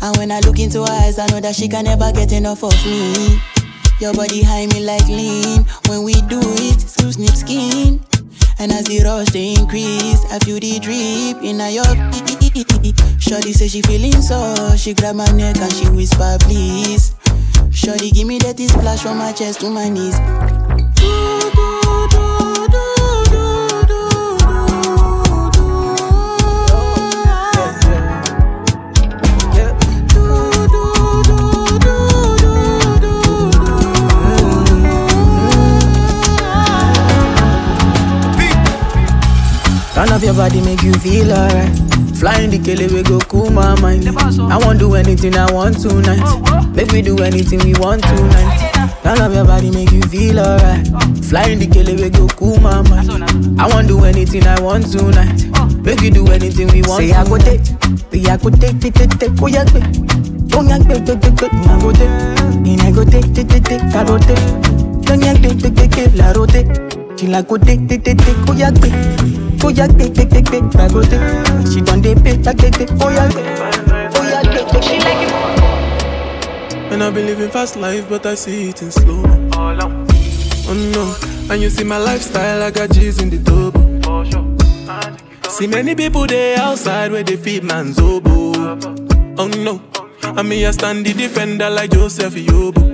And 0.02 0.16
when 0.16 0.33
I 0.33 0.40
look 0.40 0.59
into 0.59 0.83
her 0.83 0.90
eyes, 0.90 1.21
I 1.21 1.28
know 1.28 1.38
that 1.38 1.54
she 1.54 1.69
can 1.69 1.85
never 1.85 2.11
get 2.11 2.33
enough 2.33 2.64
of 2.64 2.75
me. 2.85 3.38
Your 4.00 4.14
body 4.14 4.43
high 4.43 4.66
me 4.66 4.85
like 4.85 5.07
lean. 5.07 5.64
When 5.87 6.02
we 6.02 6.14
do 6.23 6.40
it, 6.43 6.81
snip, 6.81 7.12
snip 7.12 7.37
skin. 7.37 8.00
And 8.59 8.73
as 8.73 8.87
the 8.87 9.00
rush 9.05 9.31
they 9.31 9.55
increase, 9.55 10.25
I 10.31 10.38
feel 10.38 10.61
the 10.61 10.79
drip 10.79 11.43
in 11.43 11.59
your 11.73 11.85
Shorty 13.19 13.53
say 13.53 13.69
she 13.69 13.83
feeling 13.83 14.21
so, 14.21 14.76
she 14.76 14.95
grab 14.95 15.17
my 15.17 15.31
neck 15.33 15.57
and 15.57 15.73
she 15.73 15.88
whisper 15.88 16.37
please. 16.41 17.14
Shorty 17.71 18.11
give 18.11 18.26
me 18.26 18.38
that 18.41 18.59
splash 18.59 19.00
from 19.00 19.19
my 19.19 19.33
chest 19.33 19.61
to 19.61 19.71
my 19.71 19.88
knees. 19.88 20.14
Turn 40.05 40.13
up 40.13 40.23
your 40.23 40.35
body, 40.35 40.61
make 40.61 40.83
you 40.83 40.93
feel 41.01 41.33
alright. 41.33 41.73
Flying 42.21 42.51
the 42.51 42.61
kele, 42.61 42.93
we 42.93 43.03
go 43.03 43.19
cool 43.21 43.49
my 43.49 43.73
mind. 43.81 44.07
I 44.53 44.59
won't 44.59 44.79
do 44.79 44.95
anything 44.97 45.35
I 45.35 45.51
want 45.51 45.81
tonight. 45.81 46.21
Make 46.77 46.93
we 46.93 47.01
do 47.01 47.17
anything 47.25 47.61
we 47.65 47.73
want 47.81 48.03
tonight. 48.05 49.01
Turn 49.03 49.17
up 49.25 49.33
your 49.33 49.47
body, 49.47 49.71
make 49.71 49.91
you 49.93 50.03
feel 50.13 50.41
alright. 50.41 50.85
Flying 51.25 51.59
the 51.59 51.67
kele, 51.73 51.97
we 51.97 52.11
go 52.11 52.29
cool 52.37 52.61
my 52.61 52.83
mind. 52.85 53.09
I 53.59 53.67
won't 53.67 53.89
do 53.89 54.05
anything 54.05 54.45
I 54.47 54.61
want 54.61 54.93
tonight. 54.93 55.41
Make 55.81 56.01
we 56.05 56.11
do 56.11 56.29
anything 56.29 56.69
we 56.69 56.83
want. 56.85 57.01
Say 57.01 57.13
I 57.17 57.25
go 57.25 57.39
take, 57.41 57.65
say 57.65 58.29
I 58.29 58.37
go 58.37 58.51
take, 58.53 58.77
take, 58.85 58.93
take, 58.93 59.17
take, 59.17 59.33
oh 59.41 59.49
yeah, 59.49 59.65
take. 59.65 59.89
Don't 60.53 60.69
yank, 60.69 60.85
take, 60.85 61.09
take, 61.09 61.21
take, 61.25 61.37
take, 61.41 61.55
I 61.65 61.81
go 61.81 61.93
take. 61.97 62.13
And 62.61 62.81
I 62.85 62.93
go 62.93 63.09
take, 63.09 63.33
take, 63.33 63.49
take, 63.49 63.64
take, 63.64 63.81
I 63.97 64.05
go 64.05 64.21
take. 64.21 64.45
Don't 65.09 65.25
yank, 65.25 65.40
take, 65.40 65.64
take, 65.64 65.75
take, 65.75 65.90
take, 65.97 66.12
la 66.12 66.37
rotate. 66.37 66.69
She 67.19 67.27
like 67.27 67.49
go 67.49 67.57
take, 67.57 67.88
take, 67.88 68.05
take, 68.05 68.19
take, 68.21 68.37
oh 68.45 68.53
yeah, 68.53 68.69
take. 68.69 69.43
Oh 69.66 69.70
yeah, 69.70 69.87
take, 69.87 70.12
take, 70.12 70.29
take, 70.29 70.44
take, 70.44 70.77
I 70.77 70.88
go 70.88 71.00
take. 71.00 71.72
She 71.72 71.81
done 71.81 72.03
pay, 72.03 72.14
take, 72.14 72.59
take, 72.59 72.74
take, 72.74 72.90
oh 73.00 73.09
yeah, 73.09 73.29
take. 73.29 73.46
Oh 74.14 74.22
yeah, 74.29 74.42
take, 74.42 74.68
take, 74.68 74.83
she 74.83 74.98
like 74.98 75.16
it. 75.24 75.33
And 76.92 77.03
I've 77.03 77.14
been 77.14 77.24
living 77.24 77.48
fast 77.48 77.77
life, 77.77 78.07
but 78.07 78.27
I 78.27 78.35
see 78.35 78.68
it 78.68 78.83
in 78.83 78.92
slow. 78.92 79.22
Oh 79.57 80.74
no, 80.92 81.16
and 81.50 81.62
you 81.62 81.70
see 81.70 81.83
my 81.83 81.96
lifestyle, 81.96 82.62
I 82.62 82.70
got 82.70 82.90
G's 82.90 83.22
in 83.22 83.31
the 83.31 83.38
double. 83.38 83.83
See 85.50 85.66
many 85.66 85.94
people 85.94 86.27
there 86.27 86.59
outside 86.59 87.11
where 87.11 87.22
they 87.22 87.37
feed 87.37 87.64
man's 87.64 87.98
oboe. 87.98 88.53
Oh 89.38 89.48
no, 89.48 89.81
and 90.22 90.46
me 90.46 90.66
I 90.66 90.72
stand 90.72 91.07
the 91.07 91.14
defender 91.14 91.70
like 91.70 91.90
Joseph 91.90 92.35
Yobo. 92.35 92.93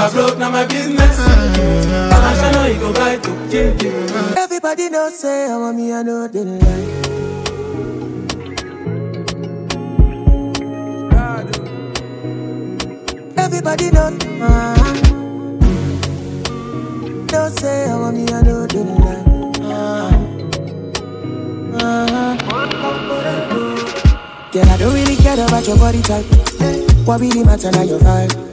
I 0.00 0.10
broke, 0.10 0.38
now 0.38 0.50
my 0.50 0.64
business. 0.64 1.18
I'ma 1.20 2.32
show 2.40 2.64
you, 2.64 2.72
you 2.72 2.80
go 2.80 2.90
right. 2.92 3.20
Everybody 4.38 4.88
knows 4.88 5.18
say 5.18 5.50
I 5.50 5.56
want 5.58 5.76
me, 5.76 5.92
I 5.92 6.02
know 6.02 6.26
they 6.26 6.42
lie. 6.42 6.86
Everybody 13.36 13.90
know, 13.90 14.16
uh, 14.40 14.76
don't 17.26 17.52
say 17.60 17.90
I 17.90 17.96
want 18.00 18.16
me, 18.16 18.24
I 18.32 18.40
know 18.40 18.66
they 18.66 18.82
lie. 18.82 19.24
Uh, 19.60 20.10
uh, 21.76 22.36
Girl, 24.52 24.68
I 24.68 24.76
don't 24.78 24.94
really 24.94 25.16
care 25.16 25.34
about 25.46 25.66
your 25.68 25.76
body 25.76 26.00
type. 26.00 26.24
What 27.04 27.20
really 27.20 27.44
matter 27.44 27.70
now 27.70 27.82
your 27.82 27.98
vibe? 28.00 28.49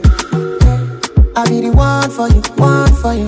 I 1.38 1.45
be 1.47 1.62
the 1.62 1.69
one 1.71 2.10
for 2.10 2.28
you, 2.34 2.41
one 2.58 2.89
for 2.97 3.13
you. 3.13 3.28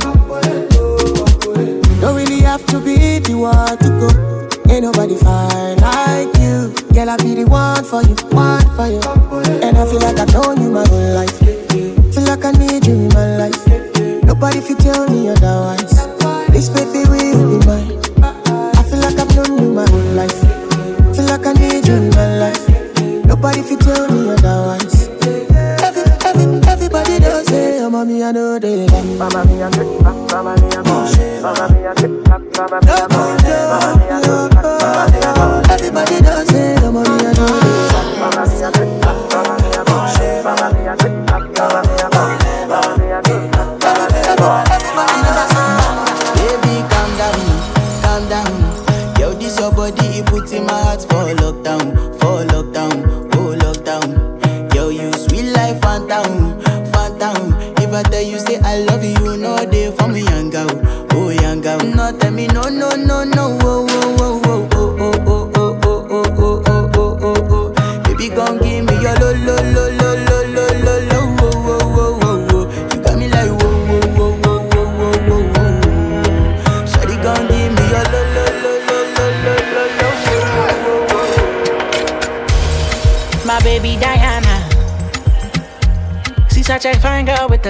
Don't 2.01 2.15
really 2.15 2.41
have 2.41 2.65
to 2.73 2.79
be 2.81 3.19
the 3.19 3.37
one 3.37 3.77
to 3.77 3.89
go. 4.01 4.09
Ain't 4.73 4.81
nobody 4.81 5.15
fine 5.15 5.77
like 5.77 6.33
you. 6.41 6.73
Girl, 6.89 7.09
I 7.09 7.17
be 7.17 7.35
the 7.37 7.45
one 7.45 7.85
for 7.85 8.01
you, 8.01 8.17
one 8.33 8.65
for 8.73 8.89
you. 8.89 8.97
And 9.61 9.77
I 9.77 9.85
feel 9.85 10.01
like 10.01 10.17
I've 10.17 10.33
known 10.33 10.57
you 10.57 10.71
my 10.71 10.87
whole 10.89 11.13
life. 11.13 11.37
Feel 11.37 12.25
like 12.25 12.43
I 12.45 12.51
need 12.57 12.87
you 12.87 12.97
in 12.97 13.13
my 13.13 13.37
life. 13.45 13.61
Nobody 14.25 14.59
fit 14.59 14.79
tell 14.79 15.07
me 15.07 15.29
otherwise. 15.29 15.93
This 16.49 16.67
baby 16.69 17.05
will 17.05 17.59
be 17.61 17.65
mine. 17.67 17.93
I 18.73 18.81
feel 18.89 19.05
like 19.05 19.19
I've 19.21 19.29
known 19.37 19.61
you 19.61 19.69
my 19.71 19.85
whole 19.85 20.13
life. 20.17 20.39
Feel 21.13 21.29
like 21.29 21.45
I 21.45 21.53
need 21.53 21.85
you 21.85 21.93
in 21.93 22.09
my 22.17 22.39
life. 22.41 22.65
Nobody 23.29 23.61
fit 23.61 23.79
tell 23.81 24.09
me 24.09 24.33
otherwise 24.33 24.98
mama 27.89 28.05
mia 28.05 28.31
no 28.31 28.59
dey 28.59 28.85
lie. 28.87 29.17
Mama 29.17 29.43
mia 29.45 29.69
good, 29.71 30.01
mama 30.01 30.55
me 30.61 30.69
a 30.69 30.81
mama 31.41 31.65
mia 31.73 31.93
good, 31.95 32.25
mama 32.25 32.79
mia 32.81 32.81
good, 32.85 33.15
mama 33.15 33.95
mia 33.97 34.19
good, 34.21 34.53
mama 34.53 35.03
mia 35.11 35.31
good. 35.33 35.71
Everybody 35.71 36.21
dance, 36.21 36.81
mama 36.81 37.01
mia 37.03 37.31
no 37.33 37.45
dey 37.47 37.77
lie. 37.89 38.19
Mama 38.19 38.43
mia 38.45 38.69
good, 38.71 38.89
mama 39.33 39.55
mia 39.63 39.81
good, 39.85 40.43
mama 40.45 40.67
mia 40.73 40.95
good. 40.97 41.18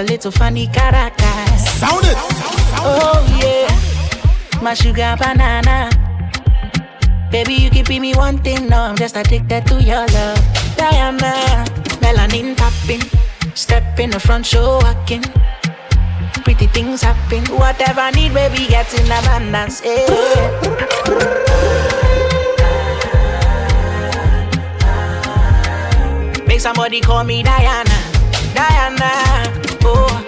A 0.00 0.06
fine 0.06 0.08
girl 0.08 0.08
with 0.08 0.08
a 0.08 0.12
little 0.12 0.30
funny 0.30 0.66
character. 0.66 1.56
Sound 1.58 2.04
it. 2.04 2.16
Oh 2.82 3.24
yeah. 3.40 4.62
my 4.62 4.74
sugar 4.74 5.16
banana. 5.18 5.90
Baby, 7.30 7.54
you 7.54 7.70
keep 7.70 7.88
me 7.88 8.14
one 8.14 8.38
thing, 8.38 8.68
no, 8.68 8.82
I'm 8.82 8.96
just 8.96 9.16
addicted 9.16 9.66
to 9.66 9.82
your 9.82 10.06
love. 10.06 10.38
Diana, 10.76 11.64
melanin 12.00 12.56
tapping, 12.56 13.02
step 13.54 13.98
in 14.00 14.10
the 14.10 14.18
front, 14.18 14.46
show 14.46 14.78
walking. 14.82 15.22
Pretty 16.44 16.66
things 16.66 17.02
happen, 17.02 17.44
whatever 17.56 18.00
I 18.00 18.10
need, 18.10 18.34
baby, 18.34 18.66
get 18.68 18.92
in 18.94 19.06
abundance. 19.06 19.80
Yeah. 19.84 20.50
Make 26.46 26.60
somebody 26.60 27.00
call 27.00 27.22
me 27.22 27.42
Diana, 27.44 27.98
Diana. 28.54 29.69
Oh. 29.84 30.24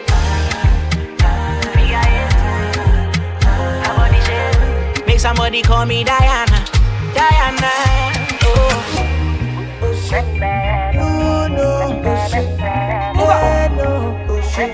Make 5.07 5.21
somebody 5.21 5.63
call 5.63 5.87
me 5.87 6.05
Diana, 6.05 6.65
Diana. 7.15 7.73
Oh. 8.45 8.49
Oh 10.95 11.49
no, 11.49 12.03
oh 12.05 12.29
shit. 12.31 12.47
Yeah, 12.59 13.69
no, 13.77 13.89
oh 14.29 14.41
shit. 14.53 14.73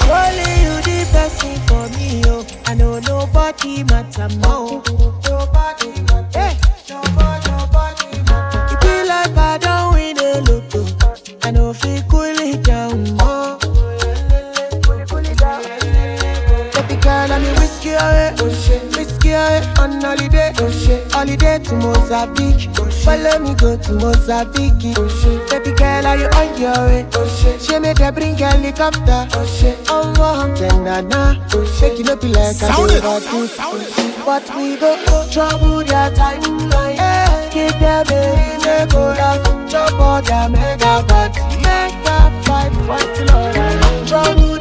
Surely 0.00 0.50
you 0.64 0.74
the 0.82 0.98
best 1.12 1.42
for 1.68 1.88
me, 1.96 2.22
oh. 2.26 2.46
I 2.66 2.74
know 2.74 2.98
nobody 3.00 3.84
matter 3.84 4.28
more. 4.38 4.82
Holiday. 20.16 20.52
Holiday 21.10 21.58
to 21.64 21.74
Mozambique. 21.76 22.70
Follow 23.04 23.38
me 23.38 23.54
go 23.54 23.76
to 23.76 23.92
Mozambique. 23.92 24.94
Baby 25.50 25.72
girl, 25.76 26.06
are 26.06 26.16
you 26.16 26.26
on 26.26 26.60
your 26.60 26.74
way? 26.86 27.06
She 27.58 27.78
made 27.78 27.98
her 27.98 28.12
bring 28.12 28.36
helicopter. 28.36 29.28
Oh, 29.88 30.14
wow, 30.18 30.54
then 30.54 30.84
na 30.84 31.00
na. 31.00 31.34
Make 31.80 31.98
you 31.98 32.04
no 32.04 32.16
be 32.16 32.28
like 32.28 32.48
I 32.48 32.52
Sound 32.52 32.88
do 32.88 32.96
it. 32.96 33.02
But 34.24 34.56
we 34.56 34.76
go 34.76 34.96
trouble 35.30 35.84
their 35.84 36.10
timeline. 36.10 36.96
Yeah. 36.96 37.50
Give 37.50 37.72
them 37.78 38.06
a 38.10 38.20
reason 38.36 38.88
go 38.88 39.14
down. 39.14 39.68
Trouble 39.68 40.22
their 40.22 40.48
mega 40.48 41.04
party. 41.06 41.40
Mega 41.62 42.32
vibe, 42.42 42.88
what 42.88 43.20
Lord. 43.30 44.08
Trouble 44.08 44.40
their 44.40 44.44
timeline. 44.44 44.55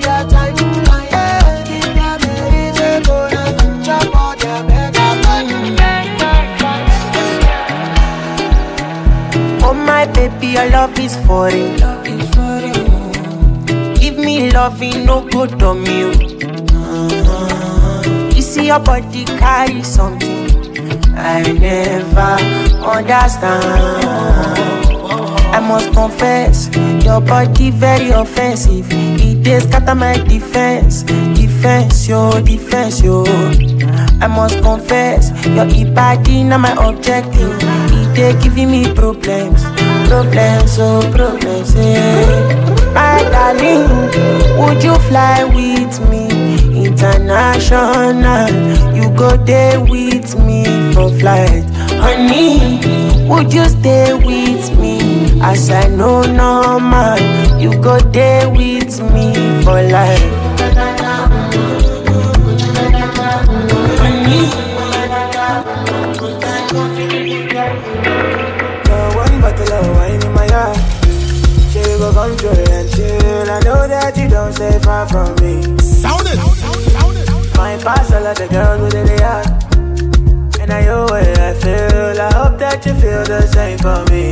My 9.86 10.06
baby, 10.08 10.48
your 10.48 10.70
love 10.70 10.98
is 11.00 11.16
for 11.26 11.50
it. 11.52 11.82
Give 14.00 14.18
me 14.18 14.52
loving, 14.52 15.06
no 15.06 15.22
good 15.30 15.62
on 15.64 15.84
oh. 15.88 15.92
you. 18.30 18.36
You 18.36 18.42
see 18.42 18.68
your 18.68 18.80
body 18.80 19.26
carry 19.26 19.82
something 19.84 20.46
I 21.16 21.42
never 21.54 22.38
understand. 22.86 24.06
I 25.56 25.60
must 25.62 25.92
confess, 25.94 26.70
your 27.06 27.22
body 27.22 27.72
very 27.72 28.10
offensive. 28.10 28.88
It 28.92 29.44
dey 29.44 29.60
scatter 29.60 29.96
my 29.96 30.14
defense, 30.28 31.04
defense, 31.04 32.08
yo, 32.08 32.42
defense, 32.42 33.02
yo. 33.02 33.24
I 34.22 34.28
must 34.28 34.62
confess, 34.62 35.32
your 35.48 35.66
body 35.94 36.44
not 36.44 36.60
my 36.60 36.74
objective. 36.88 37.58
It 37.62 38.16
dey 38.16 38.34
giving 38.44 38.70
me 38.70 38.94
problems, 38.94 39.64
problems, 40.08 40.78
oh 40.80 41.02
problems, 41.14 41.76
yeah. 41.76 42.64
My 42.94 43.20
darling, 43.32 43.88
would 44.60 44.84
you 44.84 44.96
fly 45.10 45.44
with 45.44 46.00
me 46.10 46.28
international? 46.86 48.50
You 48.96 49.10
go 49.16 49.36
there 49.38 49.80
with 49.82 50.38
me 50.40 50.64
for 50.94 51.10
flight, 51.20 51.64
honey. 52.00 52.80
Would 53.28 53.54
you 53.54 53.66
stay 53.68 54.14
with 54.14 54.80
me 54.80 55.00
as 55.42 55.70
I 55.70 55.88
know 55.88 56.22
normal? 56.24 57.20
You 57.60 57.72
go 57.82 58.00
there 58.00 58.50
with 58.50 59.00
me 59.12 59.34
for 59.64 59.82
life. 59.82 60.45
Control 72.26 72.70
and 72.78 72.90
chill. 72.94 73.50
I 73.56 73.60
know 73.68 73.88
that 73.88 74.18
you 74.18 74.28
don't 74.28 74.54
stay 74.54 74.80
far 74.80 75.08
from 75.08 75.30
me. 75.44 75.54
Sound 75.80 76.26
it. 76.32 76.40
My 77.58 77.78
past 77.86 78.14
all 78.14 78.26
of 78.26 78.36
the 78.38 78.48
girls 78.48 78.82
with 78.82 79.08
the 79.10 79.18
heart. 79.26 79.48
And 80.62 80.72
I 80.74 80.82
know 80.86 81.04
what 81.04 81.40
I 81.48 81.54
feel. 81.62 82.22
I 82.28 82.30
hope 82.40 82.58
that 82.60 82.86
you 82.86 82.94
feel 83.02 83.24
the 83.34 83.42
same 83.56 83.78
for 83.86 84.02
me. 84.12 84.24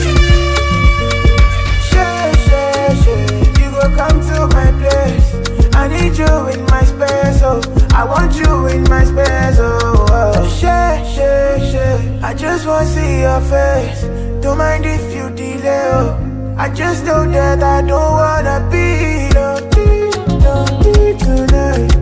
Sure, 1.90 2.30
sure, 2.48 2.90
sure. 3.04 3.26
You 3.62 3.68
go 3.78 3.86
come 4.00 4.18
to 4.30 4.38
my 4.58 4.70
place. 4.82 5.28
I 5.76 5.88
need 5.94 6.18
you 6.18 6.34
in 6.54 6.62
my 6.74 6.84
space, 6.92 7.42
oh. 7.44 7.62
I 7.94 8.04
want 8.06 8.34
you 8.42 8.68
in 8.74 8.84
my 8.90 9.04
space, 9.04 9.58
oh. 9.60 10.08
oh. 10.10 10.34
Sure, 10.60 10.96
sure, 11.14 11.56
sure. 11.72 11.98
I 12.26 12.34
just 12.34 12.66
wanna 12.66 12.88
see 12.88 13.20
your 13.22 13.42
face. 13.54 14.02
Don't 14.42 14.58
mind 14.58 14.86
if 14.86 15.04
you 15.16 15.30
delay, 15.36 15.84
oh. 15.94 16.23
I 16.56 16.70
just 16.70 17.04
know 17.06 17.26
that 17.32 17.64
I 17.64 17.82
don't 17.82 18.14
wanna 18.22 18.60
be 18.72 19.30
lonely, 19.34 20.12
lonely 20.46 21.18
tonight. 21.18 21.93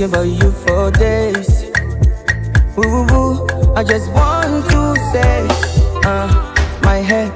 Looking 0.00 0.16
for 0.16 0.24
you 0.24 0.52
for 0.52 0.90
days. 0.92 1.64
Ooh, 2.78 3.04
ooh, 3.12 3.74
I 3.74 3.84
just 3.84 4.10
want 4.12 4.64
to 4.70 4.96
say, 5.12 5.46
uh, 6.08 6.54
my 6.82 6.96
head, 6.96 7.28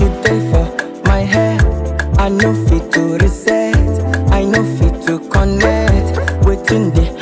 you 0.00 0.08
day 0.22 0.40
for 0.50 1.02
my 1.04 1.20
head. 1.20 1.60
I 2.18 2.28
know 2.30 2.54
fit 2.66 2.90
to 2.92 3.18
reset, 3.18 3.76
I 4.32 4.44
know 4.44 4.64
fit 4.78 5.06
to 5.06 5.18
connect. 5.28 6.46
Waiting 6.46 6.90
the 6.92 7.17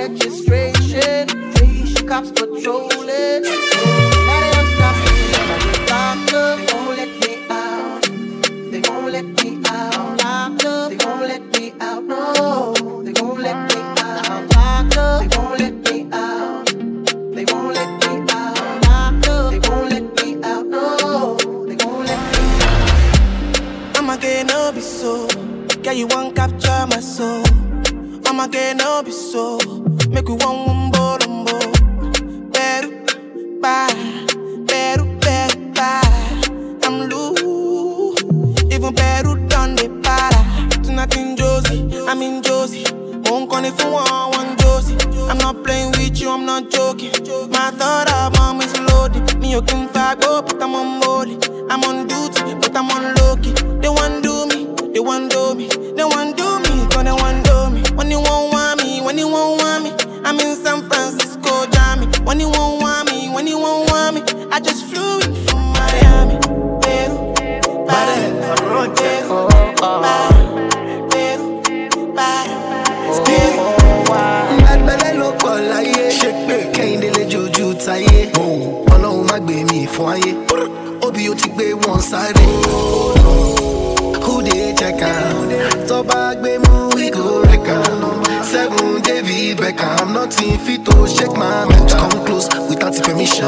registration. 0.00 1.26
Cops 2.06 2.30
patrolling. 2.32 3.69
Nothing 90.30 90.58
fit 90.58 90.84
to 90.84 91.06
shake 91.08 91.36
my 91.36 91.66
mental. 91.66 91.98
Come 91.98 92.26
close 92.26 92.48
without 92.68 92.94
permission. 93.02 93.44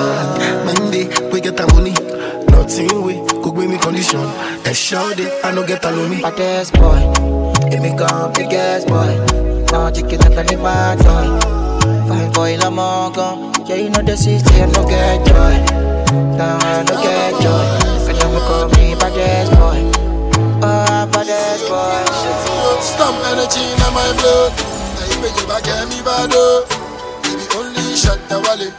Monday, 0.67 1.05
we 1.31 1.41
get 1.41 1.57
the 1.57 1.67
money. 1.75 2.12
Nothing 2.53 3.03
we 3.03 3.15
could 3.43 3.55
bring 3.55 3.71
me 3.71 3.79
condition. 3.79 4.21
And 4.21 4.77
shout 4.77 5.19
it, 5.19 5.45
I 5.45 5.51
no 5.53 5.67
get 5.67 5.85
alone 5.85 6.11
me. 6.11 6.23
Baddest 6.23 6.75
boy, 6.75 7.01
here 7.69 7.81
me 7.81 7.97
come 7.97 8.33
biggest 8.33 8.87
boy. 8.87 9.17
Now 9.73 9.91
chicken 9.91 10.21
up 10.23 10.37
any 10.39 10.57
my 10.57 10.97
toy. 11.01 11.27
Fine 12.07 12.33
boy, 12.33 12.57
I'm 12.61 12.79
all 12.79 13.11
gone. 13.11 13.53
Yeah, 13.67 13.77
you 13.77 13.91
know 13.91 14.03
the 14.03 14.17
city, 14.17 14.61
I 14.61 14.67
no 14.67 14.87
get 14.87 15.27
joy. 15.27 15.55
Now 16.37 16.59
I 16.61 16.85
no 16.85 16.95
get 17.03 17.41
joy. 17.43 17.65
And 18.09 18.17
then 18.21 18.31
me 18.35 18.41
call 18.47 18.69
me 18.69 18.95
baddest 19.01 19.53
boy. 19.59 19.81
Oh, 20.63 21.09
baddest 21.11 21.67
boy. 21.69 22.05
Stomp 22.83 23.17
energy 23.33 23.65
in 23.65 23.81
my 23.97 24.13
blood. 24.21 24.53
Now 24.53 25.07
you 25.11 25.19
make 25.23 25.37
your 25.37 25.49
back 25.49 25.67
at 25.67 25.89
me 25.89 25.99
bad 26.05 26.31
oh. 26.35 26.67
Baby 27.23 27.45
only 27.57 27.97
shot 27.97 28.21
the 28.29 28.39
wallet. 28.45 28.75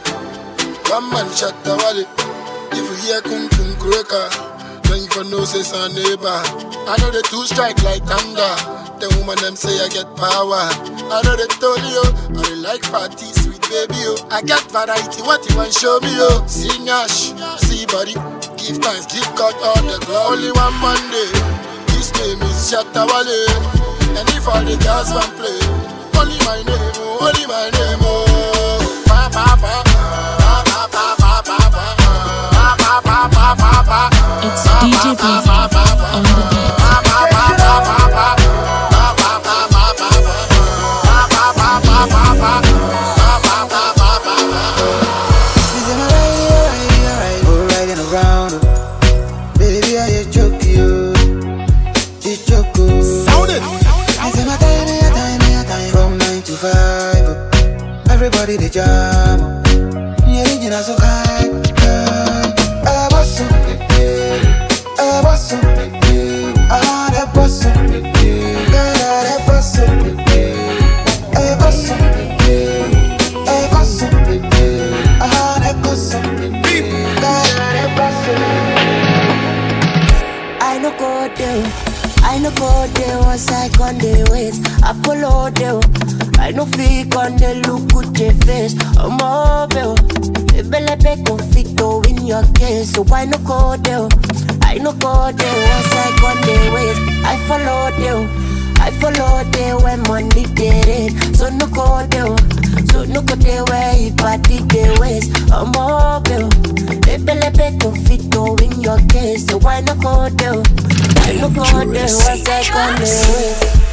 One 0.88 1.10
man 1.10 1.28
shot 1.34 1.56
the 1.64 1.76
wallet. 1.76 2.33
If 2.74 2.84
you 2.90 2.96
hear 3.06 3.20
kung 3.22 3.48
kung 3.54 3.74
cracker, 3.78 4.26
then 4.90 5.06
you 5.06 5.08
for 5.14 5.24
know 5.24 5.44
say 5.44 5.62
son 5.62 5.94
neighbor. 5.94 6.42
I 6.90 6.98
know 7.00 7.10
the 7.14 7.22
two 7.30 7.46
strike 7.46 7.80
like 7.82 8.02
thunder. 8.04 8.54
The 8.98 9.10
woman 9.18 9.38
them 9.42 9.56
say 9.56 9.74
I 9.82 9.88
get 9.88 10.06
power. 10.18 10.66
I 11.10 11.22
know 11.22 11.34
they 11.38 11.46
told 11.62 11.82
you, 11.86 12.02
I 12.34 12.42
they 12.46 12.56
like 12.58 12.82
party 12.90 13.26
sweet 13.34 13.62
baby 13.68 14.00
oh. 14.10 14.18
I 14.30 14.42
get 14.42 14.62
variety, 14.70 15.22
what 15.22 15.42
you 15.48 15.54
want 15.56 15.74
show 15.74 15.98
me 16.00 16.10
oh. 16.18 16.42
See 16.46 16.72
Nash, 16.84 17.34
see 17.62 17.86
body, 17.86 18.14
give 18.58 18.78
thanks, 18.82 19.06
give 19.10 19.26
God 19.38 19.54
all 19.62 19.82
the 19.82 19.98
glory. 20.06 20.46
Only 20.46 20.50
one 20.54 20.74
Monday, 20.82 21.30
his 21.94 22.10
name 22.18 22.42
is 22.42 22.58
Shatta 22.70 23.02
Wale. 23.06 23.38
And 24.18 24.26
if 24.34 24.46
all 24.46 24.62
the 24.62 24.78
girls 24.82 25.10
want 25.10 25.30
play, 25.38 25.58
only 26.18 26.38
my 26.46 26.62
name, 26.62 26.94
oh, 27.02 27.26
only 27.28 27.44
my 27.50 27.66
name, 27.70 28.02
oh. 28.02 29.04
Pa, 29.06 29.28
pa. 29.32 29.58
Pa, 29.60 29.93
It's 33.86 34.66
DJ 34.80 35.14
Busy 35.14 35.50
on 35.50 36.22
the 36.22 36.48
beat. 36.50 36.83
No 82.44 82.50
I 83.24 83.36
the. 83.98 84.60
I 84.84 84.92
follow 85.02 85.48
there. 85.50 85.80
I 86.38 86.50
no 86.50 86.66
on 87.16 87.36
the 87.36 87.54
look 87.66 87.88
face. 88.44 88.74
I'm 88.98 89.18
your 92.26 92.44
case, 92.52 92.92
so 92.92 93.02
why 93.04 93.24
no 93.24 93.38
go 93.38 93.76
there? 93.78 94.08
I 94.62 94.76
no 94.76 94.92
go 94.92 95.32
there 95.32 95.60
once 95.72 95.94
I 95.96 96.10
the. 96.44 96.96
I 97.24 97.36
follow 97.48 97.90
there. 97.96 98.28
I 98.78 98.90
follow 99.00 99.44
there 99.52 99.78
when 99.78 100.02
money 100.02 100.44
get 100.54 100.86
it. 100.86 101.36
So 101.36 101.48
no 101.48 101.66
go 101.68 102.06
there. 102.06 102.63
So 102.90 103.04
no 103.04 103.22
go 103.22 103.34
there 103.36 103.64
where 103.64 103.96
you 103.96 104.12
party 104.14 104.58
the 104.58 104.96
ways. 105.00 105.28
I'm 105.50 105.70
mobile. 105.72 106.48
Ebele 107.12 107.50
fit 107.56 107.78
confito 107.80 108.60
in 108.62 108.80
your 108.80 108.98
case, 109.08 109.46
so 109.46 109.58
why 109.58 109.80
no 109.80 109.94
go 109.96 110.28
there? 110.30 110.62
I 111.26 111.36
no 111.40 111.48
go 111.50 111.64
there 111.64 112.08
once 112.10 112.48
I 112.48 112.64
con 112.64 112.94
the 112.96 113.08
ways. 113.34 113.84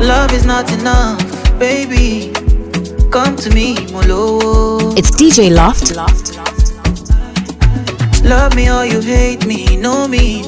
Love 0.00 0.32
is 0.32 0.46
not 0.46 0.70
enough, 0.72 1.18
baby. 1.58 2.32
Come 3.10 3.36
to 3.36 3.50
me, 3.54 3.74
Molo. 3.90 4.94
It's 4.94 5.10
DJ 5.10 5.50
Loft. 5.54 5.96
Love 8.24 8.54
me 8.54 8.70
or 8.70 8.84
you 8.84 9.00
hate 9.00 9.46
me, 9.46 9.76
know 9.76 10.06
me. 10.06 10.42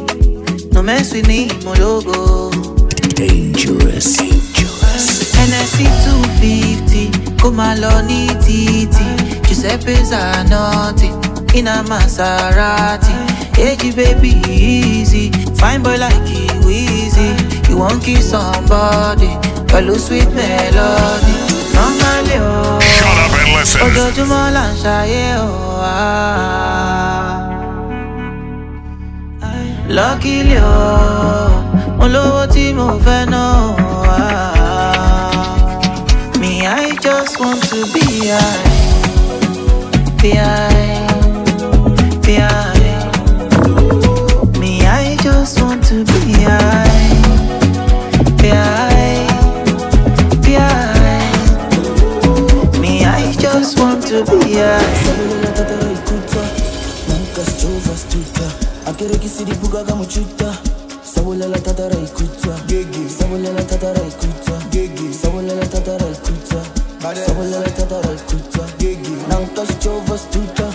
No 0.70 0.82
mess 0.82 1.12
with 1.14 1.26
me, 1.26 1.48
Mologo. 1.64 2.50
Dangerous. 3.14 4.16
Dangerous. 4.18 5.32
NSC 5.36 5.88
250, 6.04 7.10
Kumaloni 7.40 8.28
TT. 8.44 9.46
Giuseppe 9.48 9.94
Zanotti, 10.04 11.08
in 11.56 11.66
a 11.66 11.82
Maserati. 11.88 13.14
Hey, 13.56 13.76
baby, 13.92 14.40
easy. 14.48 15.30
Fine 15.56 15.82
boy 15.82 15.96
like 15.96 16.28
you, 16.28 16.68
easy. 16.68 17.34
You 17.70 17.78
won't 17.78 18.02
kiss 18.02 18.30
somebody, 18.30 19.28
follow 19.68 19.96
sweet 19.96 20.28
melody. 20.34 21.49
Oh. 21.82 22.78
Shut 22.80 23.16
up 23.24 23.32
and 23.40 23.50
listen. 23.56 23.80
Oh, 23.82 23.88
ah. 25.82 26.20
Lucky 29.88 30.42
là 30.42 30.56
ń 30.56 30.56
ṣayé 30.56 30.60
o. 30.60 30.66
Oh. 30.66 31.50
Mo 31.98 32.06
lówó 32.14 32.42
tí 32.54 32.64
mo 32.78 32.86
fẹ́ 33.04 33.20
náà. 33.32 33.52
Ah. 34.06 34.60
Me, 36.40 36.52
I 36.66 36.86
just 37.04 37.34
want 37.40 37.60
to 37.70 37.78
be 37.92 38.06
high. 38.30 38.60
Be 40.22 40.30
high. 40.42 40.69
akerekisidi 59.00 59.52
bukaka 59.54 59.96
mochuta 59.96 60.58
sabolela 61.02 61.58
tatara 61.58 61.96
ikuta 61.96 62.60
sabolela 63.18 63.62
tatara 63.62 64.00
ikuta 64.08 64.60
sabolela 65.22 65.66
tatara 65.66 66.06
ikuta 66.06 66.64
sabolela 67.26 67.70
tatara 67.70 68.12
ikuta 68.12 68.60
nankasichovas 69.28 70.30
tuta. 70.30 70.69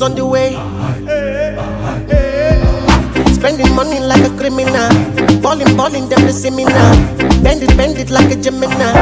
on 0.00 0.14
the 0.14 0.24
way. 0.24 0.52
Spending 3.34 3.74
money 3.74 4.00
like 4.00 4.24
a 4.24 4.30
criminal. 4.36 4.88
Balling, 5.42 5.76
balling, 5.76 6.08
them 6.08 6.22
they 6.22 6.32
see. 6.32 6.50
Bend 7.42 7.62
it, 7.62 7.76
bend 7.76 7.98
it 7.98 8.10
like 8.10 8.30
a 8.32 8.36
Gemini. 8.36 8.93